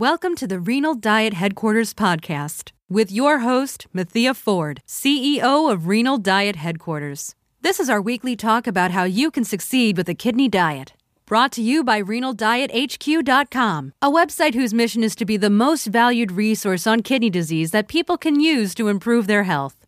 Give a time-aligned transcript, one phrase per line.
[0.00, 6.16] Welcome to the Renal Diet Headquarters podcast with your host, Mathea Ford, CEO of Renal
[6.16, 7.34] Diet Headquarters.
[7.60, 10.94] This is our weekly talk about how you can succeed with a kidney diet.
[11.26, 16.32] Brought to you by RenalDietHQ.com, a website whose mission is to be the most valued
[16.32, 19.86] resource on kidney disease that people can use to improve their health.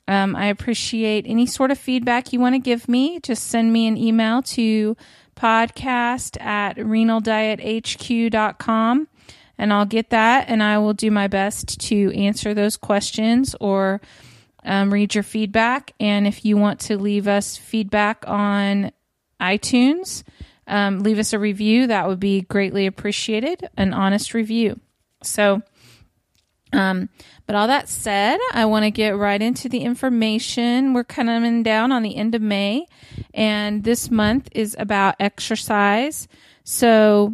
[0.09, 3.19] um, I appreciate any sort of feedback you want to give me.
[3.19, 4.97] Just send me an email to
[5.35, 9.07] podcast at renaldiethq.com
[9.59, 14.01] and I'll get that and I will do my best to answer those questions or
[14.63, 15.93] um, read your feedback.
[15.99, 18.91] And if you want to leave us feedback on
[19.39, 20.23] iTunes,
[20.65, 21.85] um, leave us a review.
[21.85, 24.79] That would be greatly appreciated, an honest review.
[25.21, 25.61] So,
[26.73, 27.09] um,
[27.45, 30.93] but all that said, I want to get right into the information.
[30.93, 32.85] We're coming down on the end of May,
[33.33, 36.27] and this month is about exercise.
[36.63, 37.33] So,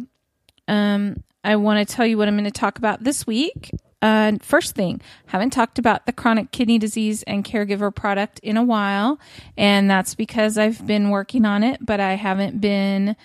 [0.68, 3.70] um, I want to tell you what I'm going to talk about this week.
[4.02, 8.64] Uh, first thing, haven't talked about the chronic kidney disease and caregiver product in a
[8.64, 9.18] while,
[9.56, 13.16] and that's because I've been working on it, but I haven't been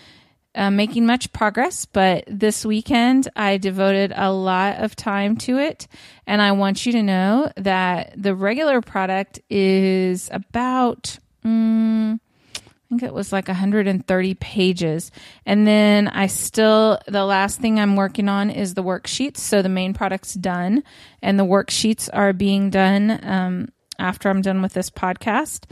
[0.53, 5.87] uh, making much progress, but this weekend I devoted a lot of time to it.
[6.27, 12.19] And I want you to know that the regular product is about, um,
[12.55, 15.11] I think it was like 130 pages.
[15.45, 19.37] And then I still, the last thing I'm working on is the worksheets.
[19.37, 20.83] So the main product's done,
[21.21, 25.63] and the worksheets are being done um, after I'm done with this podcast.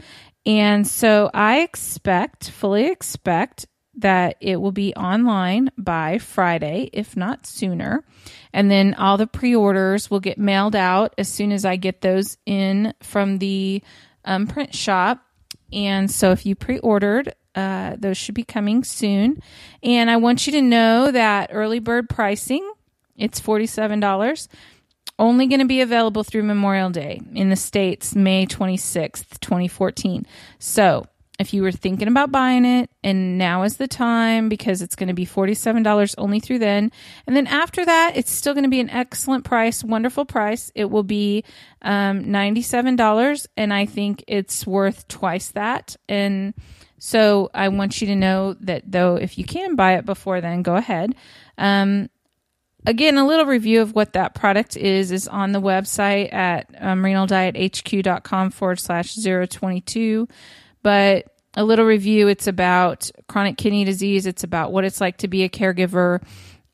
[0.46, 3.66] And so I expect, fully expect,
[4.00, 8.04] that it will be online by Friday, if not sooner.
[8.52, 12.00] And then all the pre orders will get mailed out as soon as I get
[12.00, 13.82] those in from the
[14.24, 15.24] um, print shop.
[15.72, 19.42] And so if you pre ordered, uh, those should be coming soon.
[19.82, 22.68] And I want you to know that early bird pricing,
[23.16, 24.48] it's $47
[25.20, 30.26] only going to be available through Memorial Day in the States, May 26th, 2014.
[30.58, 31.06] So
[31.40, 35.08] if you were thinking about buying it and now is the time because it's going
[35.08, 36.92] to be $47 only through then.
[37.26, 40.70] And then after that it's still going to be an excellent price wonderful price.
[40.74, 41.44] It will be
[41.80, 45.96] um, $97 and i think it's worth twice that.
[46.08, 46.52] And
[46.98, 50.62] so i want you to know that though if you can buy it before then
[50.62, 51.14] go ahead.
[51.56, 52.10] Um,
[52.86, 57.02] again a little review of what that product is is on the website at um,
[57.02, 60.28] renaldiethq.com forward slash 022
[60.82, 62.28] but a little review.
[62.28, 64.26] It's about chronic kidney disease.
[64.26, 66.22] It's about what it's like to be a caregiver.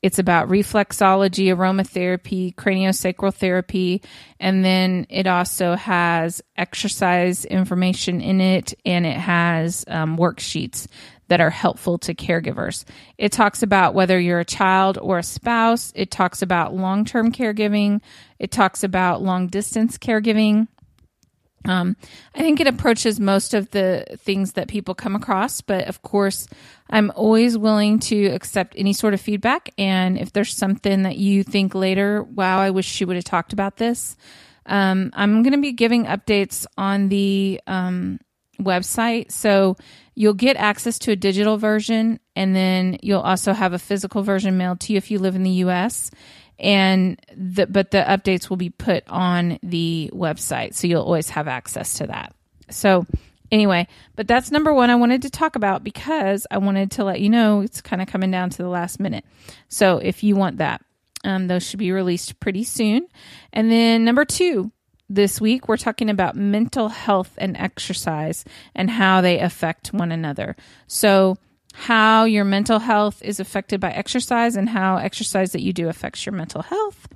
[0.03, 4.03] It's about reflexology, aromatherapy, craniosacral therapy,
[4.39, 10.87] and then it also has exercise information in it, and it has um, worksheets
[11.29, 12.85] that are helpful to caregivers.
[13.17, 15.91] It talks about whether you're a child or a spouse.
[15.95, 18.01] It talks about long term caregiving.
[18.39, 20.67] It talks about long distance caregiving.
[21.65, 21.97] Um,
[22.33, 26.47] I think it approaches most of the things that people come across, but of course,
[26.89, 29.69] I'm always willing to accept any sort of feedback.
[29.77, 33.53] And if there's something that you think later, wow, I wish she would have talked
[33.53, 34.15] about this,
[34.65, 38.19] um, I'm going to be giving updates on the um,
[38.61, 39.31] website.
[39.31, 39.75] So
[40.15, 44.57] you'll get access to a digital version, and then you'll also have a physical version
[44.57, 46.11] mailed to you if you live in the US
[46.59, 51.47] and the, but the updates will be put on the website so you'll always have
[51.47, 52.33] access to that.
[52.69, 53.05] So
[53.49, 53.87] anyway
[54.17, 57.29] but that's number one i wanted to talk about because i wanted to let you
[57.29, 59.23] know it's kind of coming down to the last minute.
[59.69, 60.81] So if you want that
[61.23, 63.07] um, those should be released pretty soon.
[63.51, 64.71] And then number two
[65.09, 68.43] this week we're talking about mental health and exercise
[68.75, 70.55] and how they affect one another.
[70.87, 71.37] So
[71.77, 76.25] how your mental health is affected by exercise and how exercise that you do affects
[76.25, 77.07] your mental health.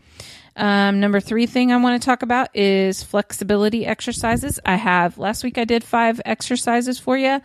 [0.56, 4.60] Um, number three thing I want to talk about is flexibility exercises.
[4.64, 7.42] I have last week I did five exercises for you,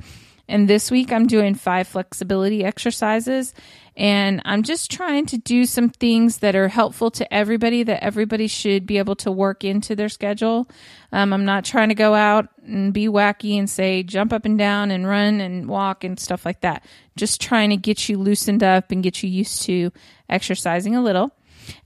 [0.49, 3.55] and this week I'm doing five flexibility exercises.
[3.97, 8.47] And I'm just trying to do some things that are helpful to everybody that everybody
[8.47, 10.69] should be able to work into their schedule.
[11.13, 14.59] Um, I'm not trying to go out and be wacky and say jump up and
[14.59, 16.85] down and run and walk and stuff like that.
[17.17, 19.91] Just trying to get you loosened up and get you used to
[20.29, 21.33] exercising a little.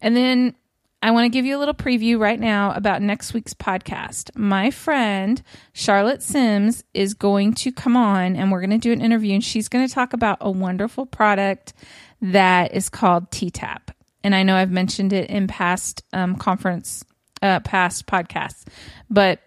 [0.02, 0.56] And then
[1.02, 4.36] I want to give you a little preview right now about next week's podcast.
[4.36, 5.40] My friend
[5.72, 9.42] Charlotte Sims is going to come on and we're going to do an interview and
[9.42, 11.72] she's going to talk about a wonderful product
[12.20, 13.92] that is called T-Tapp.
[14.22, 17.02] And I know I've mentioned it in past um, conference,
[17.40, 18.66] uh, past podcasts,
[19.08, 19.40] but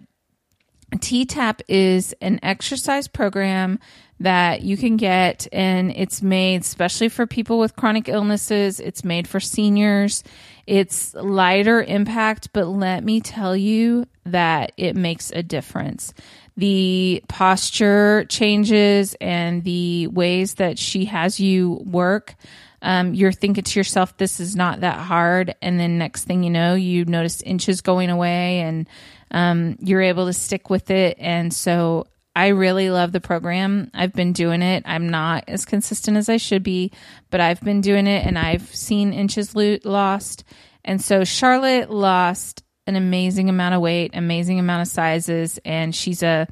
[1.01, 3.79] T-Tapp is an exercise program
[4.23, 8.79] that you can get and it's made especially for people with chronic illnesses.
[8.79, 10.23] It's made for seniors.
[10.65, 16.13] It's lighter impact, but let me tell you that it makes a difference.
[16.55, 22.35] The posture changes and the ways that she has you work.
[22.81, 25.55] Um, you're thinking to yourself, this is not that hard.
[25.61, 28.87] And then next thing you know, you notice inches going away and
[29.31, 31.17] um, you're able to stick with it.
[31.19, 33.91] And so I really love the program.
[33.93, 34.83] I've been doing it.
[34.85, 36.91] I'm not as consistent as I should be,
[37.29, 40.43] but I've been doing it and I've seen inches lo- lost.
[40.83, 46.23] And so Charlotte lost an amazing amount of weight, amazing amount of sizes, and she's
[46.23, 46.47] a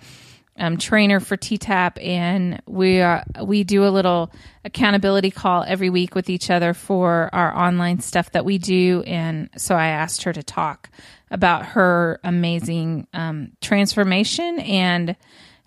[0.57, 4.31] um, trainer for T-Tapp, and we are we do a little
[4.63, 9.03] accountability call every week with each other for our online stuff that we do.
[9.07, 10.89] And so I asked her to talk
[11.31, 15.15] about her amazing um, transformation and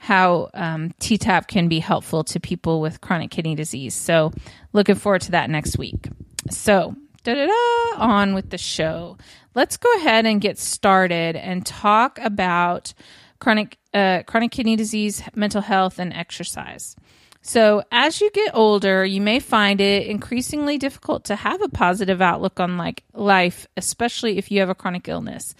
[0.04, 3.94] how um, T-Tapp can be helpful to people with chronic kidney disease.
[3.94, 4.32] So,
[4.74, 6.08] looking forward to that next week.
[6.50, 9.16] So, da da da, on with the show.
[9.54, 12.92] Let's go ahead and get started and talk about
[13.40, 16.96] chronic uh, chronic kidney disease, mental health, and exercise.
[17.46, 22.22] So, as you get older, you may find it increasingly difficult to have a positive
[22.22, 25.54] outlook on like life, especially if you have a chronic illness.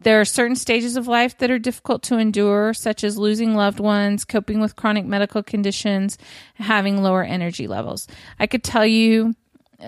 [0.00, 3.80] There are certain stages of life that are difficult to endure, such as losing loved
[3.80, 6.18] ones, coping with chronic medical conditions,
[6.56, 8.06] having lower energy levels.
[8.38, 9.34] I could tell you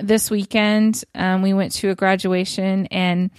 [0.02, 3.30] this weekend, um, we went to a graduation and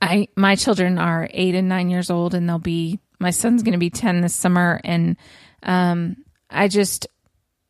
[0.00, 3.78] I my children are eight and nine years old and they'll be my son's gonna
[3.78, 5.16] be ten this summer and
[5.64, 6.16] um,
[6.50, 7.06] I just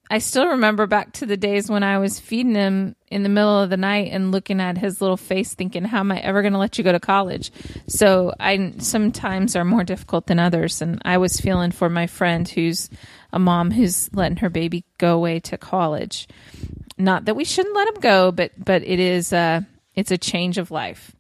[0.08, 3.60] I still remember back to the days when I was feeding him in the middle
[3.60, 6.52] of the night and looking at his little face thinking how am I ever going
[6.52, 7.50] to let you go to college?
[7.88, 12.48] So I sometimes are more difficult than others and I was feeling for my friend
[12.48, 12.88] who's
[13.32, 16.28] a mom who's letting her baby go away to college.
[16.96, 19.62] Not that we shouldn't let him go but but it is uh
[19.96, 21.16] it's a change of life.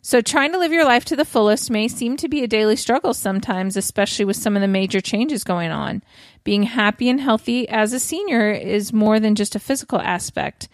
[0.00, 2.76] So, trying to live your life to the fullest may seem to be a daily
[2.76, 6.02] struggle sometimes, especially with some of the major changes going on.
[6.48, 10.70] Being happy and healthy as a senior is more than just a physical aspect,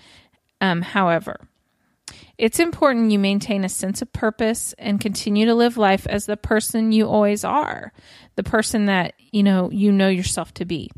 [0.61, 1.41] um, however.
[2.39, 6.37] It's important you maintain a sense of purpose and continue to live life as the
[6.37, 7.93] person you always are,
[8.37, 10.93] the person that you know you know yourself to be.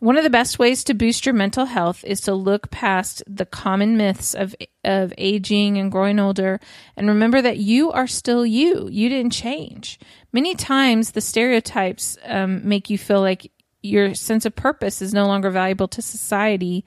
[0.00, 3.46] One of the best ways to boost your mental health is to look past the
[3.46, 4.54] common myths of
[4.84, 6.60] of aging and growing older
[6.98, 8.90] and remember that you are still you.
[8.90, 9.98] You didn't change.
[10.34, 13.50] Many times the stereotypes um, make you feel like
[13.82, 16.84] your sense of purpose is no longer valuable to society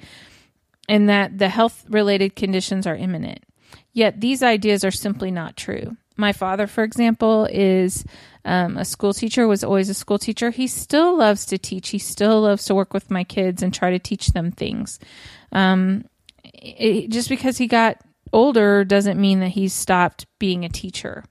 [0.87, 3.43] and that the health related conditions are imminent.
[3.91, 5.97] Yet these ideas are simply not true.
[6.17, 8.05] My father, for example, is
[8.45, 10.49] um, a school teacher, was always a school teacher.
[10.49, 11.89] He still loves to teach.
[11.89, 14.99] He still loves to work with my kids and try to teach them things.
[15.51, 16.05] Um,
[16.53, 17.97] it, just because he got
[18.31, 21.25] older doesn't mean that he's stopped being a teacher.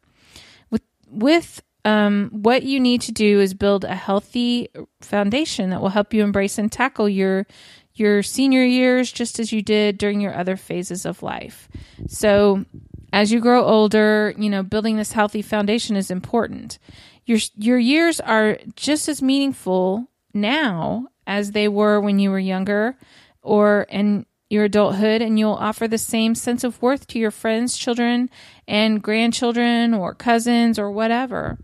[0.71, 4.69] With with um, what you need to do is build a healthy
[5.01, 7.47] foundation that will help you embrace and tackle your
[7.95, 11.69] your senior years just as you did during your other phases of life.
[12.09, 12.65] So
[13.13, 16.79] as you grow older, you know, building this healthy foundation is important.
[17.27, 22.97] Your your years are just as meaningful now as they were when you were younger
[23.43, 27.77] or in your adulthood and you'll offer the same sense of worth to your friends,
[27.77, 28.31] children,
[28.67, 31.59] and grandchildren or cousins or whatever.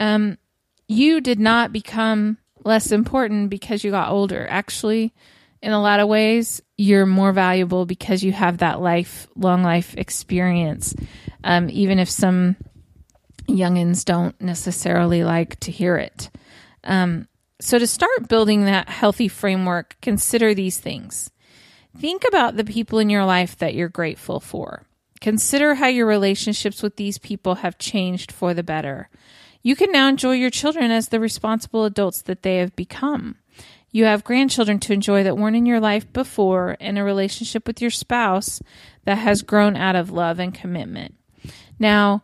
[0.00, 0.38] Um
[0.88, 4.46] you did not become less important because you got older.
[4.48, 5.12] Actually,
[5.62, 9.94] in a lot of ways, you're more valuable because you have that life, long life
[9.96, 10.94] experience.
[11.44, 12.56] Um, even if some
[13.48, 16.30] youngins don't necessarily like to hear it.
[16.84, 17.28] Um,
[17.60, 21.30] so, to start building that healthy framework, consider these things.
[21.98, 24.84] Think about the people in your life that you're grateful for.
[25.20, 29.08] Consider how your relationships with these people have changed for the better.
[29.62, 33.36] You can now enjoy your children as the responsible adults that they have become.
[33.92, 37.80] You have grandchildren to enjoy that weren't in your life before, and a relationship with
[37.80, 38.62] your spouse
[39.04, 41.14] that has grown out of love and commitment.
[41.78, 42.22] Now,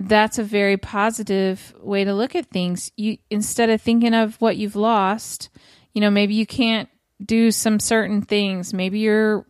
[0.00, 2.90] that's a very positive way to look at things.
[2.96, 5.50] You instead of thinking of what you've lost,
[5.92, 6.88] you know, maybe you can't
[7.24, 8.72] do some certain things.
[8.72, 9.46] Maybe you're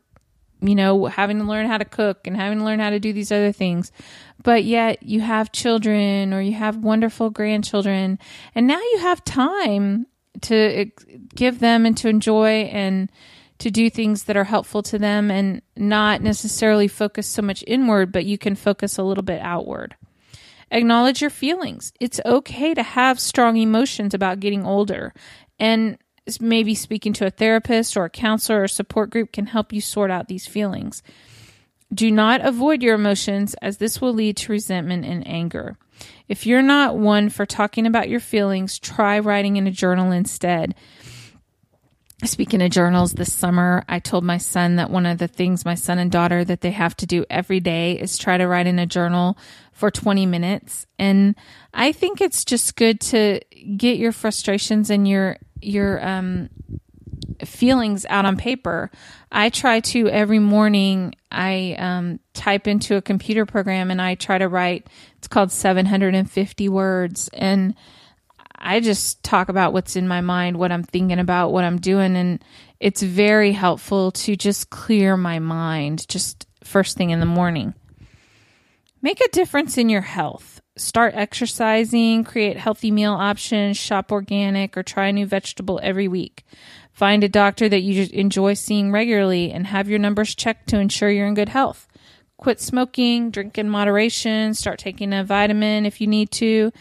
[0.61, 3.13] you know, having to learn how to cook and having to learn how to do
[3.13, 3.93] these other things.
[4.43, 8.19] But yet you have children or you have wonderful grandchildren
[8.55, 10.07] and now you have time
[10.43, 10.91] to
[11.35, 13.11] give them and to enjoy and
[13.59, 18.13] to do things that are helpful to them and not necessarily focus so much inward,
[18.13, 19.97] but you can focus a little bit outward.
[20.71, 21.93] Acknowledge your feelings.
[21.99, 25.13] It's okay to have strong emotions about getting older.
[25.59, 25.99] And
[26.41, 30.11] maybe speaking to a therapist or a counselor or support group can help you sort
[30.11, 31.03] out these feelings.
[31.93, 35.77] Do not avoid your emotions, as this will lead to resentment and anger.
[36.29, 40.75] If you're not one for talking about your feelings, try writing in a journal instead.
[42.25, 45.77] Speaking of journals, this summer I told my son that one of the things my
[45.77, 48.81] son and daughter that they have to do every day is try to write in
[48.81, 49.39] a journal
[49.73, 50.85] for 20 minutes.
[50.99, 51.37] And
[51.73, 53.41] I think it's just good to
[53.77, 56.51] get your frustrations and your your um
[57.45, 58.91] feelings out on paper.
[59.31, 64.39] I try to every morning I um, type into a computer program and I try
[64.39, 64.89] to write
[65.19, 67.75] it's called 750 words and
[68.61, 72.17] I just talk about what's in my mind, what I'm thinking about, what I'm doing.
[72.17, 72.45] And
[72.81, 77.75] it's very helpful to just clear my mind just first thing in the morning.
[79.01, 80.58] Make a difference in your health.
[80.79, 86.45] Start exercising, create healthy meal options, shop organic, or try a new vegetable every week.
[86.93, 91.11] Find a doctor that you enjoy seeing regularly and have your numbers checked to ensure
[91.11, 91.89] you're in good health.
[92.37, 96.73] Quit smoking, drink in moderation, start taking a vitamin if you need to.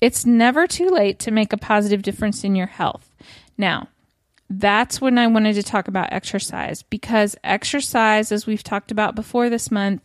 [0.00, 3.14] It's never too late to make a positive difference in your health.
[3.56, 3.88] Now,
[4.48, 9.48] that's when I wanted to talk about exercise because exercise, as we've talked about before
[9.48, 10.02] this month,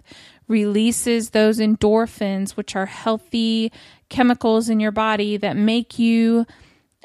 [0.48, 3.72] releases those endorphins, which are healthy
[4.10, 6.46] chemicals in your body that make you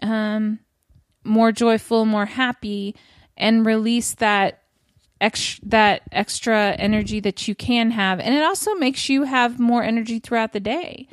[0.02, 0.58] um,
[1.24, 2.94] more joyful, more happy,
[3.36, 4.62] and release that
[5.20, 9.82] extra that extra energy that you can have, and it also makes you have more
[9.82, 11.06] energy throughout the day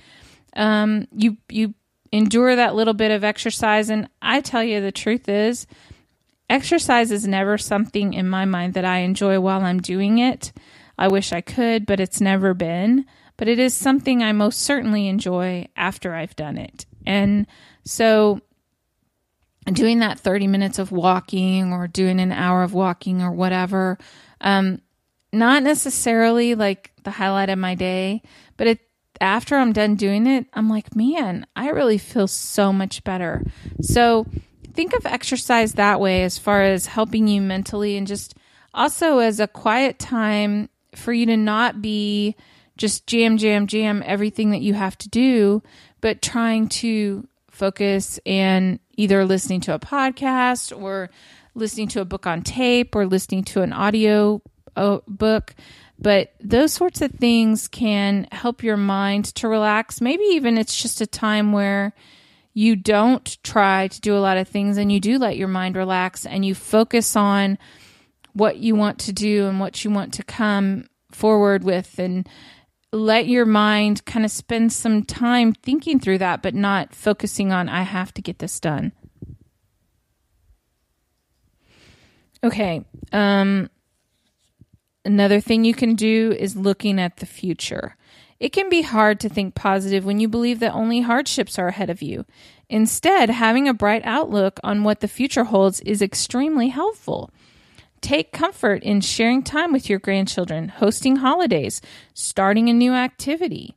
[0.58, 1.74] um, you you
[2.12, 3.90] endure that little bit of exercise.
[3.90, 5.68] And I tell you, the truth is,
[6.50, 10.52] exercise is never something in my mind that I enjoy while I'm doing it.
[10.98, 13.06] I wish I could, but it's never been.
[13.38, 16.86] But it is something I most certainly enjoy after I've done it.
[17.06, 17.46] And
[17.86, 18.42] so
[19.72, 23.98] doing that 30 minutes of walking or doing an hour of walking or whatever,
[24.42, 24.82] um,
[25.32, 28.22] not necessarily like the highlight of my day,
[28.56, 28.80] but it
[29.20, 33.44] after I'm done doing it, I'm like, man, I really feel so much better.
[33.82, 34.28] So
[34.74, 38.36] think of exercise that way as far as helping you mentally and just
[38.74, 42.36] also as a quiet time for you to not be
[42.78, 45.64] just jam, jam, jam everything that you have to do,
[46.02, 51.10] but trying to focus and either listening to a podcast or
[51.56, 54.42] listening to a book on tape or listening to an audio
[54.76, 55.56] uh, book
[56.00, 60.00] but those sorts of things can help your mind to relax.
[60.00, 61.94] Maybe even it's just a time where
[62.54, 65.76] you don't try to do a lot of things and you do let your mind
[65.76, 67.58] relax and you focus on
[68.38, 72.28] what you want to do and what you want to come forward with and
[72.92, 77.68] let your mind kind of spend some time thinking through that but not focusing on
[77.68, 78.92] I have to get this done.
[82.44, 82.86] Okay.
[83.12, 83.70] Um
[85.08, 87.96] Another thing you can do is looking at the future.
[88.42, 91.90] It can be hard to think positive when you believe that only hardships are ahead
[91.90, 92.26] of you.
[92.70, 97.32] Instead, having a bright outlook on what the future holds is extremely helpful.
[98.08, 101.82] Take comfort in sharing time with your grandchildren, hosting holidays,
[102.14, 103.76] starting a new activity.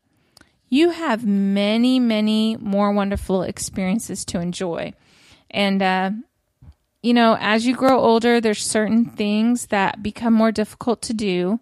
[0.69, 4.93] You have many, many more wonderful experiences to enjoy.
[5.51, 6.11] And uh,
[7.03, 11.59] you know, as you grow older, there's certain things that become more difficult to do.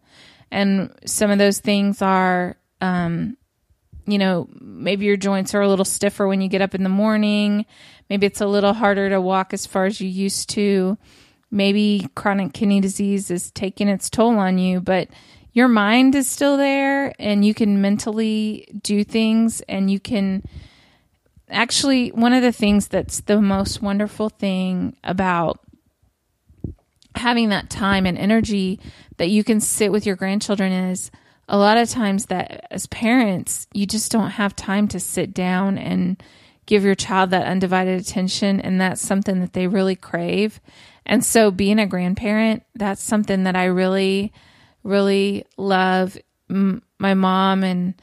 [0.51, 3.39] And some of those things are, um,
[4.07, 6.91] you know, maybe your joints are a little stiffer when you get up in the
[6.91, 7.65] morning.
[8.11, 10.99] Maybe it's a little harder to walk as far as you used to.
[11.51, 15.09] Maybe chronic kidney disease is taking its toll on you, but
[15.53, 20.43] your mind is still there and you can mentally do things and you can
[21.51, 25.59] actually one of the things that's the most wonderful thing about
[27.15, 28.79] having that time and energy
[29.17, 31.11] that you can sit with your grandchildren is
[31.49, 35.79] a lot of times that as parents, you just don't have time to sit down
[35.79, 36.23] and
[36.67, 38.61] give your child that undivided attention.
[38.61, 40.61] And that's something that they really crave.
[41.09, 44.33] And so being a grandparent, that's something that I really,
[44.83, 46.19] really love.
[46.51, 47.95] M- my mom and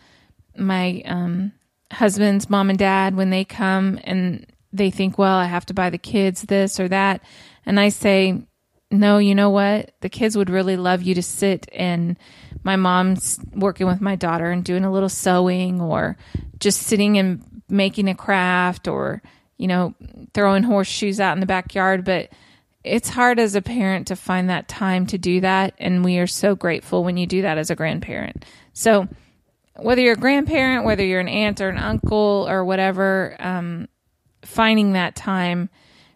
[0.57, 1.51] my um,
[1.91, 5.89] husband's mom and dad, when they come and they think, well, I have to buy
[5.89, 7.21] the kids this or that.
[7.65, 8.41] And I say,
[8.91, 9.91] no, you know what?
[10.01, 12.17] The kids would really love you to sit and
[12.63, 16.17] my mom's working with my daughter and doing a little sewing or
[16.59, 19.21] just sitting and making a craft or,
[19.57, 19.93] you know,
[20.33, 22.03] throwing horseshoes out in the backyard.
[22.03, 22.29] But
[22.85, 25.73] it's hard as a parent to find that time to do that.
[25.79, 28.45] And we are so grateful when you do that as a grandparent.
[28.73, 29.07] So,
[29.77, 33.89] whether you're a grandparent, whether you're an aunt or an uncle or whatever, um,
[34.43, 35.69] finding that time,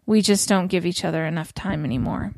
[0.05, 2.33] we just don't give each other enough time anymore.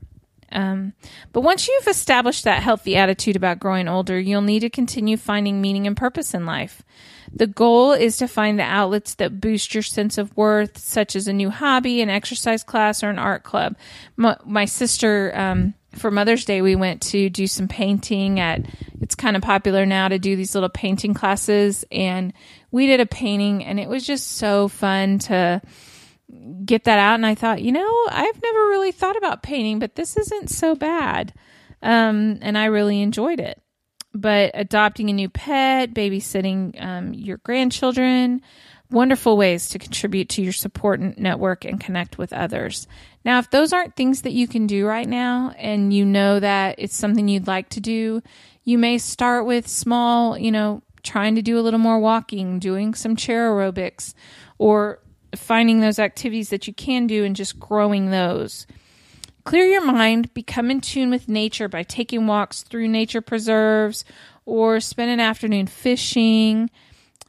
[0.51, 0.93] Um,
[1.31, 5.61] but once you've established that healthy attitude about growing older, you'll need to continue finding
[5.61, 6.83] meaning and purpose in life.
[7.33, 11.27] The goal is to find the outlets that boost your sense of worth, such as
[11.27, 13.77] a new hobby, an exercise class, or an art club.
[14.17, 18.65] My, my sister, um, for Mother's Day, we went to do some painting at,
[18.99, 21.85] it's kind of popular now to do these little painting classes.
[21.89, 22.33] And
[22.69, 25.61] we did a painting, and it was just so fun to,
[26.65, 29.95] get that out and I thought, you know, I've never really thought about painting, but
[29.95, 31.33] this isn't so bad.
[31.81, 33.61] Um, and I really enjoyed it.
[34.13, 38.41] But adopting a new pet, babysitting um, your grandchildren,
[38.91, 42.87] wonderful ways to contribute to your support network and connect with others.
[43.23, 46.75] Now, if those aren't things that you can do right now and you know that
[46.77, 48.21] it's something you'd like to do,
[48.63, 52.93] you may start with small, you know, trying to do a little more walking, doing
[52.93, 54.13] some chair aerobics,
[54.57, 54.99] or
[55.35, 58.67] finding those activities that you can do and just growing those.
[59.43, 64.05] Clear your mind, become in tune with nature by taking walks through nature preserves
[64.45, 66.69] or spend an afternoon fishing.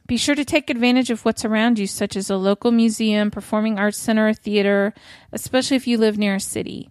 [0.05, 3.79] Be sure to take advantage of what's around you, such as a local museum, performing
[3.79, 4.93] arts center, or theater,
[5.31, 6.89] especially if you live near a city.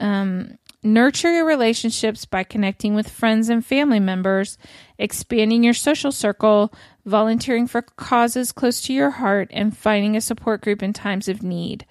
[0.00, 4.58] Um, nurture your relationships by connecting with friends and family members,
[4.98, 6.72] expanding your social circle,
[7.06, 11.42] volunteering for causes close to your heart, and finding a support group in times of
[11.42, 11.86] need.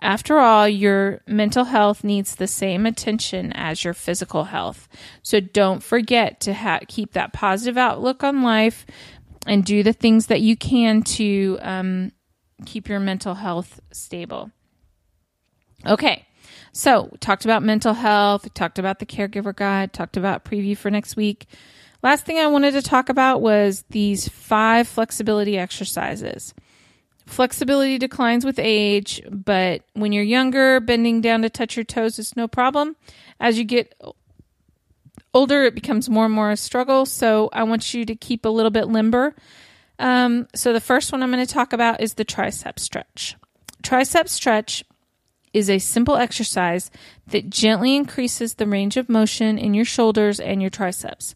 [0.00, 4.88] After all, your mental health needs the same attention as your physical health.
[5.22, 8.84] So don't forget to ha- keep that positive outlook on life
[9.46, 12.12] and do the things that you can to um,
[12.66, 14.50] keep your mental health stable.
[15.86, 16.26] Okay,
[16.72, 21.16] so talked about mental health, talked about the caregiver guide, talked about preview for next
[21.16, 21.46] week.
[22.02, 26.54] Last thing I wanted to talk about was these five flexibility exercises.
[27.26, 32.36] Flexibility declines with age, but when you're younger, bending down to touch your toes is
[32.36, 32.94] no problem.
[33.40, 34.00] As you get
[35.34, 37.04] older, it becomes more and more a struggle.
[37.04, 39.34] So I want you to keep a little bit limber.
[39.98, 43.36] Um, so the first one I'm going to talk about is the tricep stretch.
[43.82, 44.84] Tricep stretch
[45.52, 46.90] is a simple exercise
[47.28, 51.34] that gently increases the range of motion in your shoulders and your triceps.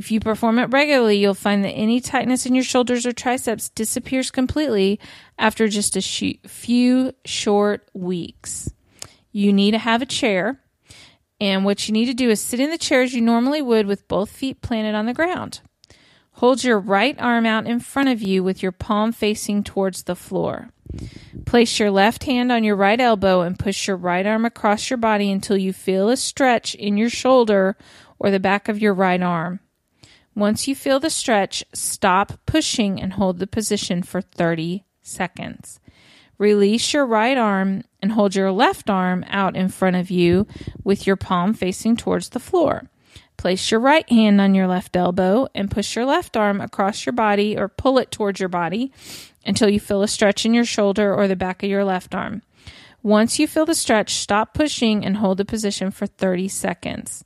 [0.00, 3.68] If you perform it regularly, you'll find that any tightness in your shoulders or triceps
[3.68, 4.98] disappears completely
[5.38, 6.00] after just a
[6.48, 8.72] few short weeks.
[9.30, 10.58] You need to have a chair,
[11.38, 13.86] and what you need to do is sit in the chair as you normally would
[13.86, 15.60] with both feet planted on the ground.
[16.32, 20.16] Hold your right arm out in front of you with your palm facing towards the
[20.16, 20.70] floor.
[21.44, 24.96] Place your left hand on your right elbow and push your right arm across your
[24.96, 27.76] body until you feel a stretch in your shoulder
[28.18, 29.60] or the back of your right arm.
[30.34, 35.80] Once you feel the stretch, stop pushing and hold the position for 30 seconds.
[36.38, 40.46] Release your right arm and hold your left arm out in front of you
[40.82, 42.88] with your palm facing towards the floor.
[43.36, 47.12] Place your right hand on your left elbow and push your left arm across your
[47.12, 48.92] body or pull it towards your body
[49.44, 52.42] until you feel a stretch in your shoulder or the back of your left arm.
[53.02, 57.24] Once you feel the stretch, stop pushing and hold the position for 30 seconds.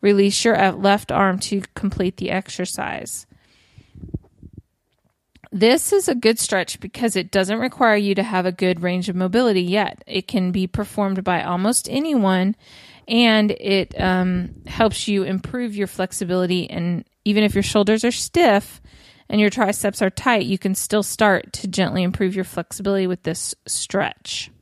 [0.00, 3.26] Release your left arm to complete the exercise.
[5.52, 9.08] This is a good stretch because it doesn't require you to have a good range
[9.08, 10.02] of mobility yet.
[10.06, 12.54] It can be performed by almost anyone
[13.08, 16.70] and it um, helps you improve your flexibility.
[16.70, 18.80] And even if your shoulders are stiff
[19.28, 23.24] and your triceps are tight, you can still start to gently improve your flexibility with
[23.24, 24.52] this stretch.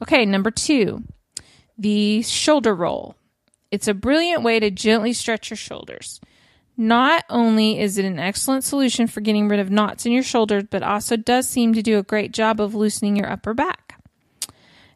[0.00, 1.02] Okay, number two,
[1.76, 3.16] the shoulder roll.
[3.74, 6.20] It's a brilliant way to gently stretch your shoulders.
[6.76, 10.62] Not only is it an excellent solution for getting rid of knots in your shoulders,
[10.70, 14.00] but also does seem to do a great job of loosening your upper back.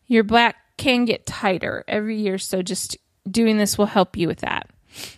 [0.06, 2.96] Your back can get tighter every year, so just
[3.28, 4.70] doing this will help you with that.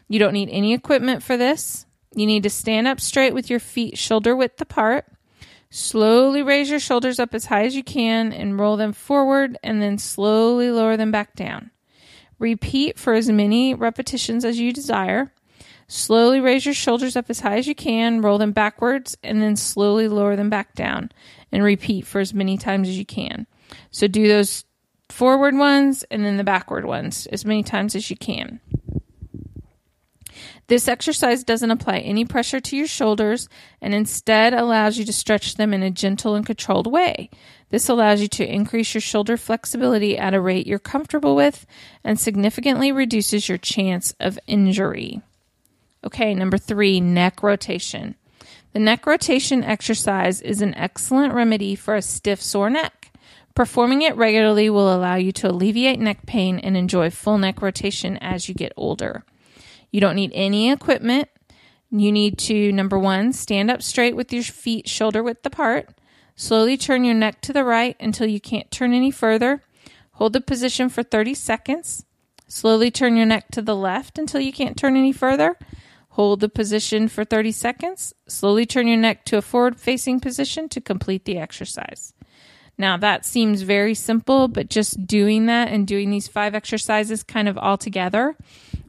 [0.09, 1.85] You don't need any equipment for this.
[2.14, 5.05] you need to stand up straight with your feet shoulder width apart.
[5.68, 9.83] Slowly raise your shoulders up as high as you can and roll them forward and
[9.83, 11.70] then slowly lower them back down.
[12.40, 15.33] Repeat for as many repetitions as you desire.
[15.87, 19.57] Slowly raise your shoulders up as high as you can, roll them backwards, and then
[19.57, 21.12] slowly lower them back down.
[21.53, 23.46] And repeat for as many times as you can.
[23.90, 24.64] So do those
[25.11, 28.61] forward ones and then the backward ones as many times as you can.
[30.66, 33.48] This exercise doesn't apply any pressure to your shoulders
[33.81, 37.31] and instead allows you to stretch them in a gentle and controlled way.
[37.70, 41.66] This allows you to increase your shoulder flexibility at a rate you're comfortable with
[42.03, 45.22] and significantly reduces your chance of injury.
[46.05, 48.16] Okay, number three, neck rotation.
[48.72, 53.11] The neck rotation exercise is an excellent remedy for a stiff, sore neck.
[53.55, 58.16] Performing it regularly will allow you to alleviate neck pain and enjoy full neck rotation
[58.18, 59.24] as you get older.
[59.90, 61.29] You don't need any equipment.
[61.90, 65.90] You need to, number one, stand up straight with your feet shoulder width apart.
[66.37, 69.62] Slowly turn your neck to the right until you can't turn any further.
[70.12, 72.05] Hold the position for 30 seconds.
[72.46, 75.57] Slowly turn your neck to the left until you can't turn any further.
[76.11, 78.12] Hold the position for 30 seconds.
[78.29, 82.12] Slowly turn your neck to a forward facing position to complete the exercise.
[82.76, 87.48] Now, that seems very simple, but just doing that and doing these five exercises kind
[87.48, 88.37] of all together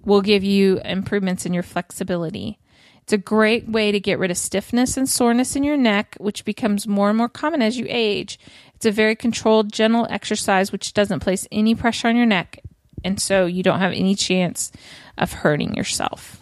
[0.04, 2.58] will give you improvements in your flexibility.
[3.04, 6.46] It's a great way to get rid of stiffness and soreness in your neck, which
[6.46, 8.40] becomes more and more common as you age.
[8.76, 12.60] It's a very controlled, gentle exercise which doesn't place any pressure on your neck,
[13.04, 14.72] and so you don't have any chance
[15.18, 16.40] of hurting yourself.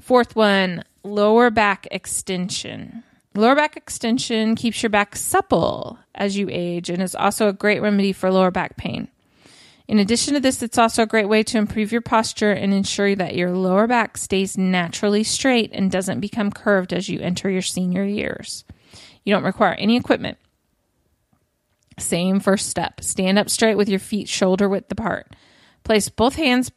[0.00, 3.04] Fourth one lower back extension.
[3.34, 7.80] Lower back extension keeps your back supple as you age and is also a great
[7.80, 9.08] remedy for lower back pain.
[9.86, 13.14] In addition to this, it's also a great way to improve your posture and ensure
[13.14, 17.62] that your lower back stays naturally straight and doesn't become curved as you enter your
[17.62, 18.64] senior years.
[19.24, 20.38] You don't require any equipment.
[21.98, 23.02] Same first step.
[23.02, 25.36] Stand up straight with your feet shoulder width apart.
[25.84, 26.72] Place both hands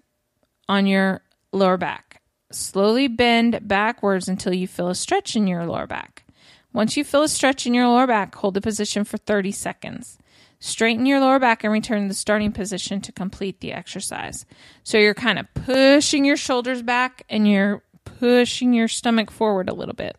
[0.67, 1.21] on your
[1.53, 2.21] lower back.
[2.51, 6.23] Slowly bend backwards until you feel a stretch in your lower back.
[6.73, 10.17] Once you feel a stretch in your lower back, hold the position for 30 seconds.
[10.59, 14.45] Straighten your lower back and return to the starting position to complete the exercise.
[14.83, 19.73] So you're kind of pushing your shoulders back and you're pushing your stomach forward a
[19.73, 20.17] little bit.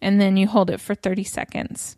[0.00, 1.96] And then you hold it for 30 seconds.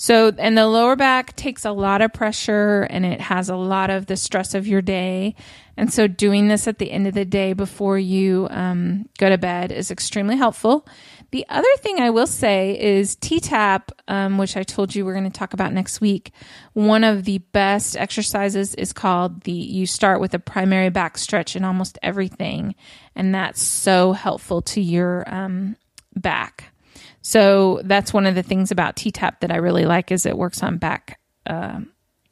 [0.00, 3.90] So, and the lower back takes a lot of pressure and it has a lot
[3.90, 5.34] of the stress of your day.
[5.76, 9.36] And so, doing this at the end of the day before you um, go to
[9.36, 10.86] bed is extremely helpful.
[11.30, 15.30] The other thing I will say is T-Tapp, um, which I told you we're going
[15.30, 16.32] to talk about next week.
[16.72, 19.52] One of the best exercises is called the.
[19.52, 22.74] You start with a primary back stretch in almost everything,
[23.14, 25.76] and that's so helpful to your um,
[26.16, 26.72] back.
[27.20, 30.62] So that's one of the things about T-Tapp that I really like is it works
[30.62, 31.80] on back uh,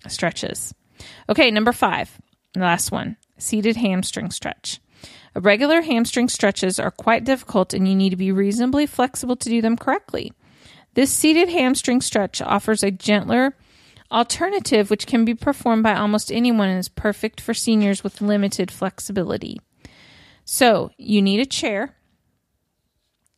[0.08, 0.74] stretches.
[1.28, 2.18] Okay, number five,
[2.54, 4.80] the last one, seated hamstring stretch.
[5.36, 9.60] Regular hamstring stretches are quite difficult and you need to be reasonably flexible to do
[9.60, 10.32] them correctly.
[10.94, 13.54] This seated hamstring stretch offers a gentler
[14.10, 18.70] alternative which can be performed by almost anyone and is perfect for seniors with limited
[18.70, 19.58] flexibility.
[20.44, 21.96] So, you need a chair.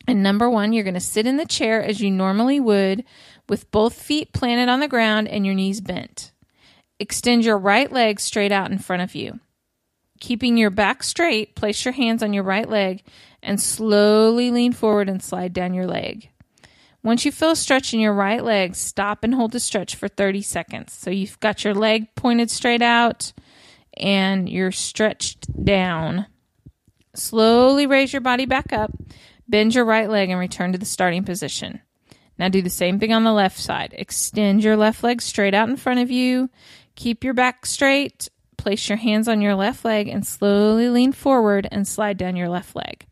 [0.06, 3.04] And number one, you're going to sit in the chair as you normally would
[3.48, 6.32] with both feet planted on the ground and your knees bent.
[7.00, 9.40] Extend your right leg straight out in front of you.
[10.20, 13.02] Keeping your back straight, place your hands on your right leg
[13.42, 16.31] and slowly lean forward and slide down your leg.
[17.02, 20.09] Once you feel a stretch in your right leg, stop and hold the stretch for
[20.09, 20.92] 30 seconds.
[20.92, 23.33] So you've got your leg pointed straight out
[23.96, 26.26] and you're stretched down.
[27.14, 28.92] Slowly raise your body back up,
[29.48, 31.81] bend your right leg, and return to the starting position.
[32.38, 33.94] Now do the same thing on the left side.
[33.96, 36.50] Extend your left leg straight out in front of you.
[36.94, 38.28] Keep your back straight
[38.59, 42.51] Place your hands on your left leg and slowly lean forward and slide down your
[42.51, 43.07] left leg.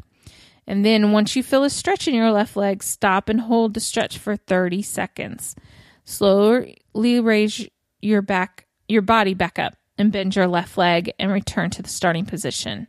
[0.67, 3.81] And then once you feel a stretch in your left leg, stop and hold the
[3.81, 5.57] stretch for 30 seconds.
[6.05, 7.67] Slowly raise
[8.03, 11.89] your back your body back up and bend your left leg and return to the
[11.89, 12.87] starting position.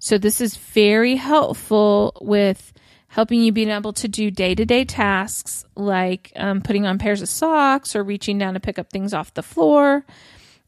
[0.00, 2.72] So this is very helpful with
[3.08, 7.94] helping you being able to do day-to-day tasks like um, putting on pairs of socks
[7.94, 10.04] or reaching down to pick up things off the floor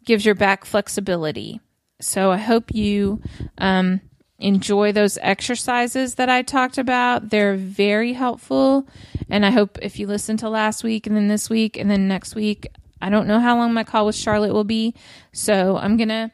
[0.05, 1.61] gives your back flexibility.
[2.01, 3.21] So I hope you
[3.59, 4.01] um,
[4.39, 7.31] enjoy those exercises that I talked about.
[7.31, 8.87] They're very helpful.
[9.31, 12.09] And I hope if you listen to last week and then this week and then
[12.09, 12.67] next week,
[13.01, 14.95] I don't know how long my call with Charlotte will be.
[15.33, 16.31] So I'm going to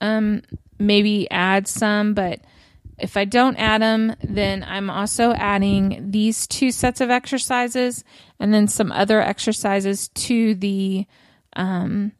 [0.00, 0.42] um,
[0.78, 2.40] maybe add some, but
[2.98, 8.04] if I don't add them, then I'm also adding these two sets of exercises
[8.40, 11.06] and then some other exercises to the
[11.54, 12.12] um,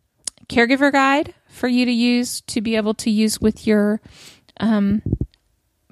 [0.48, 4.00] caregiver guide for you to use to be able to use with your
[4.60, 5.02] um,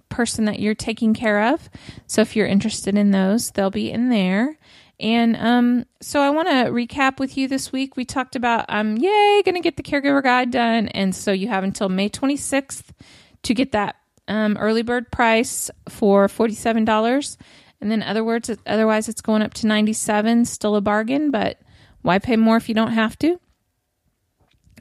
[0.09, 1.69] person that you're taking care of.
[2.07, 4.59] So if you're interested in those, they'll be in there.
[5.01, 7.97] And um, so I want to recap with you this week.
[7.97, 10.88] We talked about, um, yay, going to get the caregiver guide done.
[10.88, 12.85] And so you have until May 26th
[13.43, 13.97] to get that
[14.29, 17.37] um, early bird price for $47.
[17.81, 21.59] And then other words, otherwise it's going up to 97, still a bargain, but
[22.03, 23.40] why pay more if you don't have to?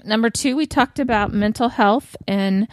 [0.04, 2.68] Number two, we talked about mental health and